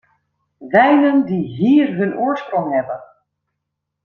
[0.71, 3.03] Wijnen die hier hun oorsprong hebben!